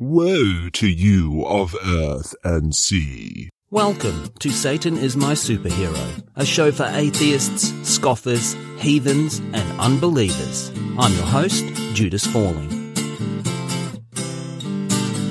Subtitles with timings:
[0.00, 3.50] Woe to you of earth and sea.
[3.72, 10.70] Welcome to Satan is My Superhero, a show for atheists, scoffers, heathens, and unbelievers.
[10.96, 11.64] I'm your host,
[11.94, 12.70] Judas Falling.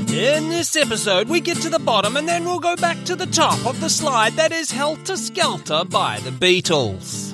[0.10, 3.28] In this episode, we get to the bottom and then we'll go back to the
[3.28, 7.34] top of the slide that is Helter Skelter by the Beatles.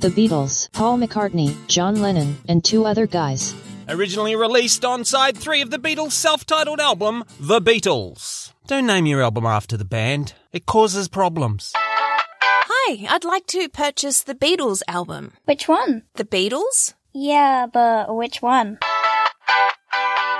[0.00, 3.54] The Beatles, Paul McCartney, John Lennon, and two other guys.
[3.88, 8.52] Originally released on side three of the Beatles' self titled album, The Beatles.
[8.66, 11.72] Don't name your album after the band, it causes problems.
[11.74, 15.32] Hi, I'd like to purchase the Beatles album.
[15.46, 16.04] Which one?
[16.14, 16.94] The Beatles?
[17.12, 18.78] Yeah, but which one?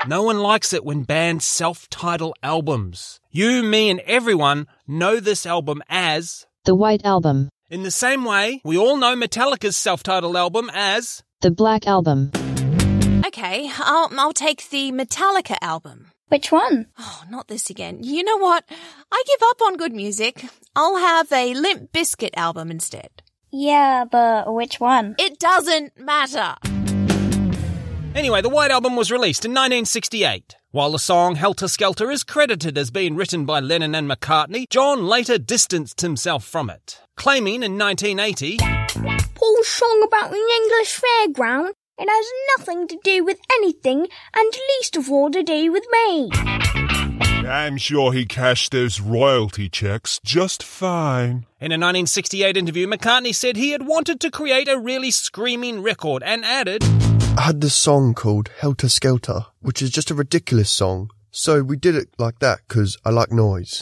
[0.07, 3.19] No one likes it when bands self title albums.
[3.29, 6.45] You, me, and everyone know this album as.
[6.65, 7.49] The White Album.
[7.69, 11.23] In the same way, we all know Metallica's self titled album as.
[11.41, 12.31] The Black Album.
[13.35, 16.11] Okay, I'll, I'll take the Metallica album.
[16.27, 16.85] Which one?
[16.99, 18.03] Oh, not this again.
[18.03, 18.63] You know what?
[19.11, 20.45] I give up on good music.
[20.75, 23.09] I'll have a Limp Bizkit album instead.
[23.49, 25.15] Yeah, but which one?
[25.17, 26.57] It doesn't matter.
[28.13, 30.55] Anyway, the White Album was released in 1968.
[30.69, 35.07] While the song Helter Skelter is credited as being written by Lennon and McCartney, John
[35.07, 38.57] later distanced himself from it, claiming in 1980
[39.33, 41.71] Paul's song about an English fairground.
[41.95, 42.25] It has
[42.57, 46.31] nothing to do with anything, and least of all to do with me.
[47.47, 51.45] I'm sure he cashed those royalty checks just fine.
[51.59, 56.23] In a 1968 interview, McCartney said he had wanted to create a really screaming record
[56.23, 56.83] and added,
[57.37, 61.11] I had this song called Helter Skelter, which is just a ridiculous song.
[61.29, 63.81] So we did it like that because I like noise.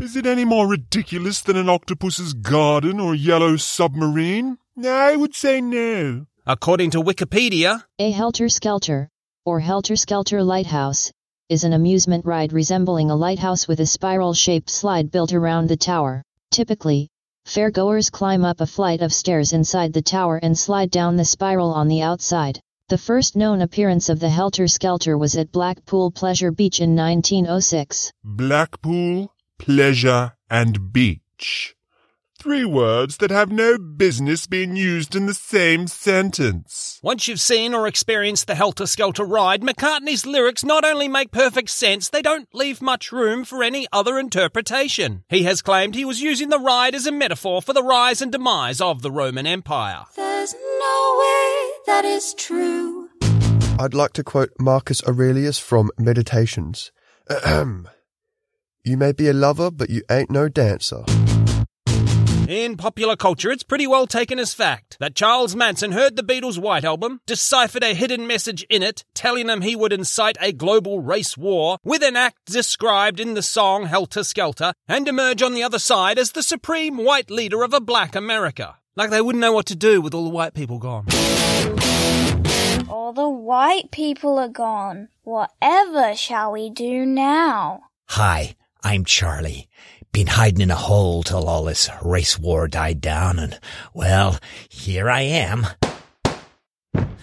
[0.00, 4.56] Is it any more ridiculous than an octopus's garden or a yellow submarine?
[4.82, 6.26] I would say no.
[6.44, 9.08] According to Wikipedia, A Helter Skelter,
[9.44, 11.12] or Helter Skelter Lighthouse,
[11.48, 15.76] is an amusement ride resembling a lighthouse with a spiral shaped slide built around the
[15.76, 16.24] tower.
[16.50, 17.08] Typically,
[17.46, 21.72] fairgoers climb up a flight of stairs inside the tower and slide down the spiral
[21.72, 22.58] on the outside.
[22.88, 28.10] The first known appearance of the Helter Skelter was at Blackpool Pleasure Beach in 1906.
[28.24, 31.76] Blackpool, pleasure, and beach.
[32.42, 36.98] Three words that have no business being used in the same sentence.
[37.00, 41.70] once you've seen or experienced the Helter Skelter ride, McCartney's lyrics not only make perfect
[41.70, 45.22] sense, they don't leave much room for any other interpretation.
[45.28, 48.32] He has claimed he was using the ride as a metaphor for the rise and
[48.32, 50.02] demise of the Roman Empire.
[50.16, 53.08] There's no way that is true.
[53.78, 56.90] I'd like to quote Marcus Aurelius from Meditations.
[57.30, 57.88] Ahem.
[58.84, 61.04] You may be a lover, but you ain't no dancer.
[62.48, 66.58] In popular culture, it's pretty well taken as fact that Charles Manson heard the Beatles'
[66.58, 71.00] White Album, deciphered a hidden message in it telling him he would incite a global
[71.00, 75.62] race war with an act described in the song Helter Skelter, and emerge on the
[75.62, 78.76] other side as the supreme white leader of a black America.
[78.96, 81.06] Like they wouldn't know what to do with all the white people gone.
[82.88, 85.08] All the white people are gone.
[85.22, 87.84] Whatever shall we do now?
[88.08, 89.68] Hi, I'm Charlie.
[90.12, 93.58] Been hiding in a hole till all this race war died down and,
[93.94, 94.38] well,
[94.68, 95.66] here I am.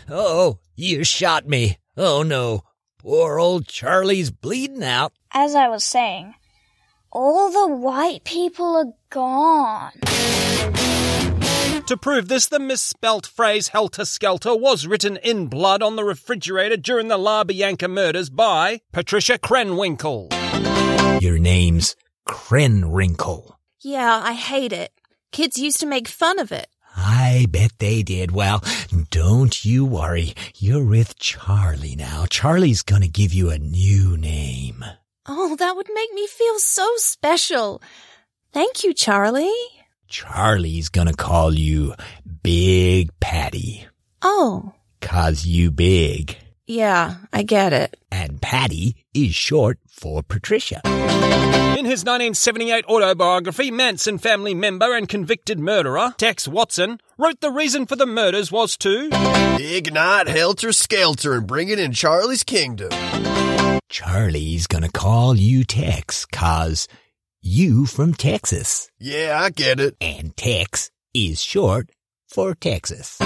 [0.09, 1.77] Oh, you shot me.
[1.97, 2.63] Oh no.
[2.97, 5.13] Poor old Charlie's bleeding out.
[5.33, 6.33] As I was saying,
[7.11, 9.91] all the white people are gone.
[11.85, 16.77] To prove this, the misspelt phrase Helter Skelter was written in blood on the refrigerator
[16.77, 20.29] during the La Bianca murders by Patricia Krenwinkel.
[21.19, 21.95] Your name's
[22.27, 23.53] Krenwrinkle.
[23.81, 24.91] Yeah, I hate it.
[25.31, 26.67] Kids used to make fun of it.
[26.95, 28.31] I bet they did.
[28.31, 28.63] Well,
[29.11, 30.33] don't you worry.
[30.57, 32.25] You're with Charlie now.
[32.29, 34.83] Charlie's gonna give you a new name.
[35.27, 37.81] Oh, that would make me feel so special.
[38.51, 39.53] Thank you, Charlie.
[40.07, 41.93] Charlie's gonna call you
[42.43, 43.85] Big Patty.
[44.21, 46.35] Oh, Cause you big.
[46.67, 47.95] yeah, I get it.
[48.11, 50.81] And Patty is short for Patricia.
[50.85, 57.85] In his 1978 autobiography, Manson family member and convicted murderer Tex Watson wrote the reason
[57.85, 59.09] for the murders was to
[59.59, 62.89] Ignite Helter Skelter and bring it in Charlie's kingdom.
[63.89, 66.87] Charlie's gonna call you Tex, cause
[67.41, 68.89] you from Texas.
[68.99, 69.95] Yeah, I get it.
[70.01, 71.89] And Tex is short
[72.29, 73.17] for Texas.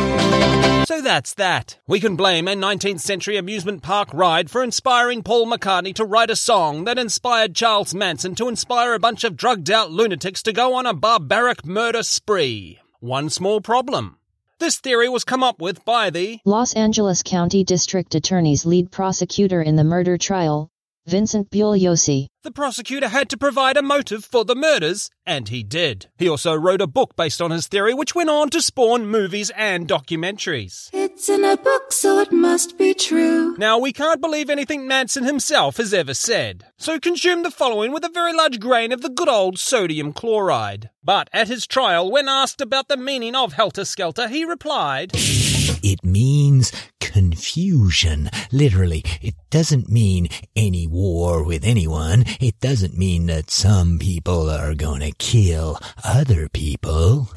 [0.88, 1.80] So that's that.
[1.88, 6.30] We can blame a 19th century amusement park ride for inspiring Paul McCartney to write
[6.30, 10.54] a song that inspired Charles Manson to inspire a bunch of drugged out lunatics to
[10.54, 12.80] go on a barbaric murder spree.
[13.00, 14.18] One small problem.
[14.60, 19.62] This theory was come up with by the Los Angeles County District Attorney's lead prosecutor
[19.62, 20.70] in the murder trial,
[21.06, 22.28] Vincent Bugliosi.
[22.44, 26.08] The prosecutor had to provide a motive for the murders, and he did.
[26.18, 29.52] He also wrote a book based on his theory, which went on to spawn movies
[29.56, 30.90] and documentaries.
[30.94, 33.56] It's in a book, so it must be true.
[33.58, 38.04] Now, we can't believe anything Manson himself has ever said, so consume the following with
[38.06, 40.90] a very large grain of the good old sodium chloride.
[41.04, 45.12] But at his trial, when asked about the meaning of helter skelter, he replied,
[45.84, 46.72] It means
[47.02, 48.30] confusion.
[48.54, 52.24] Literally, it doesn't mean any war with anyone.
[52.40, 57.30] It doesn't mean that some people are gonna kill other people.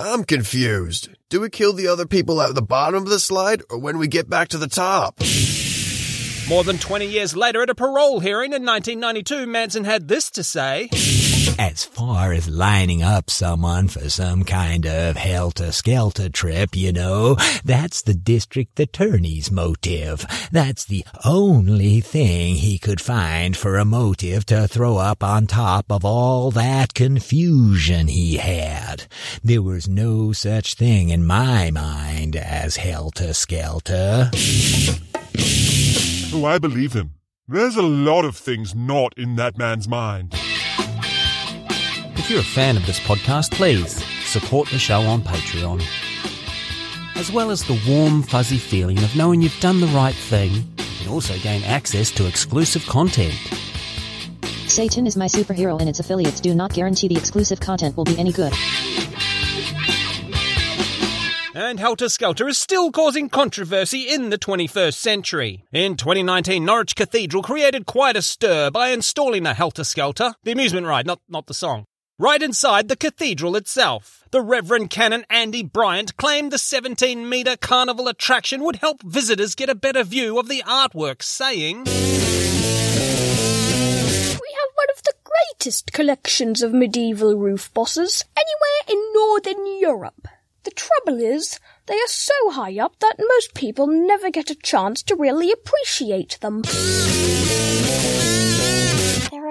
[0.00, 1.08] I'm confused.
[1.30, 4.08] Do we kill the other people at the bottom of the slide or when we
[4.08, 5.20] get back to the top?
[6.48, 10.44] More than 20 years later, at a parole hearing in 1992, Manson had this to
[10.44, 10.90] say
[11.58, 18.02] As far as lining up someone for some kind of helter-skelter trip, you know, that's
[18.02, 20.26] the district attorney's motive.
[20.50, 25.90] That's the only thing he could find for a motive to throw up on top
[25.90, 29.04] of all that confusion he had.
[29.42, 34.30] There was no such thing in my mind as helter-skelter.
[36.34, 37.14] Oh, I believe him.
[37.46, 40.34] There's a lot of things not in that man's mind.
[42.16, 45.82] If you're a fan of this podcast, please support the show on Patreon.
[47.16, 50.98] As well as the warm, fuzzy feeling of knowing you've done the right thing, you
[50.98, 53.34] can also gain access to exclusive content.
[54.66, 58.18] Satan is my superhero and its affiliates do not guarantee the exclusive content will be
[58.18, 58.52] any good.
[61.56, 65.64] And Helter Skelter is still causing controversy in the 21st century.
[65.72, 70.86] In 2019, Norwich Cathedral created quite a stir by installing a Helter Skelter, the amusement
[70.86, 71.86] ride, not, not the song,
[72.18, 74.24] right inside the cathedral itself.
[74.30, 79.68] The Reverend Canon Andy Bryant claimed the 17 metre carnival attraction would help visitors get
[79.68, 82.30] a better view of the artwork, saying, We have
[84.74, 90.28] one of the greatest collections of medieval roof bosses anywhere in Northern Europe.
[90.62, 95.02] The trouble is, they are so high up that most people never get a chance
[95.04, 96.62] to really appreciate them.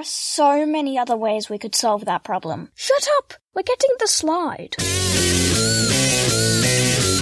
[0.03, 2.67] Are so many other ways we could solve that problem.
[2.75, 3.35] Shut up!
[3.53, 4.75] We're getting the slide.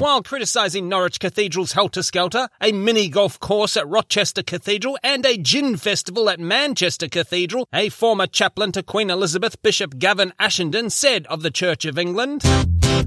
[0.02, 5.38] While criticising Norwich Cathedral's Helter Skelter, a mini golf course at Rochester Cathedral, and a
[5.38, 11.28] gin festival at Manchester Cathedral, a former chaplain to Queen Elizabeth, Bishop Gavin Ashenden, said
[11.28, 12.44] of the Church of England.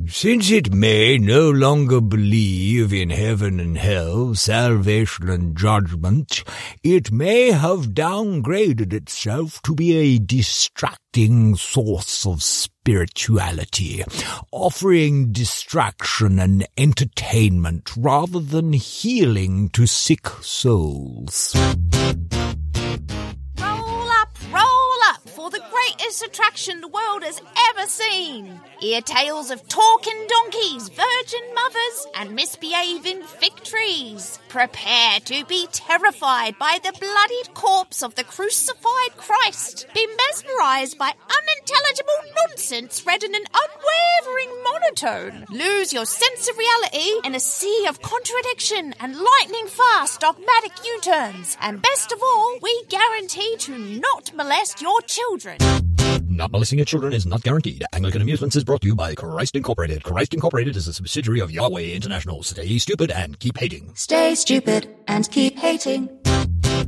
[0.07, 6.45] Since it may no longer believe in heaven and hell, salvation and judgment,
[6.83, 14.05] it may have downgraded itself to be a distracting source of spirituality,
[14.53, 21.55] offering distraction and entertainment rather than healing to sick souls.
[25.85, 27.41] Greatest attraction the world has
[27.71, 28.61] ever seen.
[28.79, 34.39] Hear tales of talking donkeys, virgin mothers, and misbehaving fig trees.
[34.49, 39.87] Prepare to be terrified by the bloodied corpse of the crucified Christ.
[39.95, 41.13] Be mesmerized by
[41.65, 45.47] unintelligible nonsense read in an unwavering monotone.
[45.51, 51.57] Lose your sense of reality in a sea of contradiction and lightning fast dogmatic U-turns.
[51.61, 55.59] And best of all, we guarantee to not molest your children.
[56.29, 57.85] Not molesting your children is not guaranteed.
[57.93, 60.03] Anglican Amusements is brought to you by Christ Incorporated.
[60.03, 62.43] Christ Incorporated is a subsidiary of Yahweh International.
[62.43, 63.93] Stay stupid and keep hating.
[63.95, 66.09] Stay stupid and keep hating.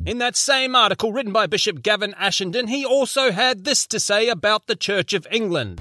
[0.07, 4.29] In that same article written by Bishop Gavin Ashenden, he also had this to say
[4.29, 5.81] about the Church of England.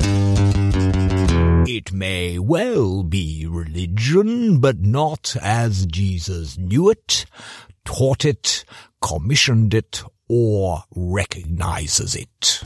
[1.70, 7.28] It may well be religion, but not as Jesus knew it,
[7.86, 8.66] taught it,
[9.00, 12.62] commissioned it, or recognizes it.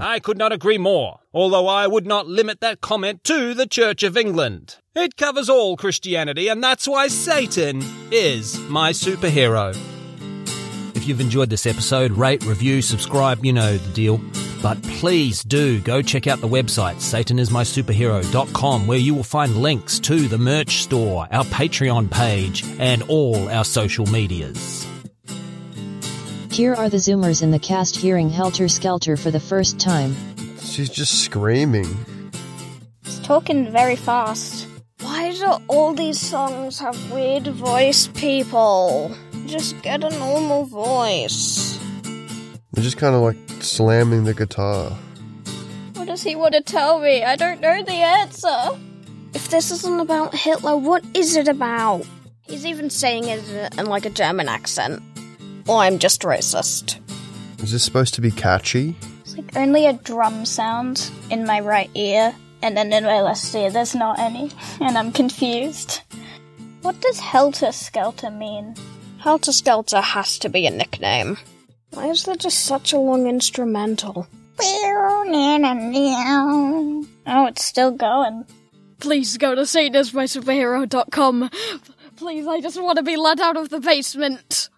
[0.00, 4.04] I could not agree more, although I would not limit that comment to the Church
[4.04, 4.76] of England.
[4.94, 9.74] It covers all Christianity, and that's why Satan is my superhero.
[10.94, 14.20] If you've enjoyed this episode, rate, review, subscribe, you know the deal.
[14.62, 20.28] But please do go check out the website, satanismysuperhero.com, where you will find links to
[20.28, 24.86] the merch store, our Patreon page, and all our social medias.
[26.50, 30.14] Here are the Zoomers in the cast hearing Helter Skelter for the first time.
[30.60, 31.96] She's just screaming.
[33.04, 34.61] He's talking very fast.
[35.22, 39.14] Why do all these songs have weird voice people?
[39.46, 41.78] Just get a normal voice.
[42.72, 44.90] They're just kind of like slamming the guitar.
[45.94, 47.22] What does he want to tell me?
[47.22, 48.80] I don't know the answer.
[49.32, 52.04] If this isn't about Hitler, what is it about?
[52.40, 55.00] He's even saying it in like a German accent.
[55.68, 56.98] Or I'm just racist.
[57.62, 58.96] Is this supposed to be catchy?
[59.20, 63.54] It's like only a drum sound in my right ear, and then in my left
[63.54, 64.50] ear there's not any,
[64.80, 66.00] and I'm confused.
[66.82, 68.74] What does Helter Skelter mean?
[69.18, 71.38] Helter Skelter has to be a nickname.
[71.90, 74.26] Why is there just such a long instrumental?
[77.26, 78.46] Oh, it's still going.
[78.98, 81.50] Please go to SatanIsMySuperhero.com.
[82.16, 84.68] Please, I just want to be let out of the basement.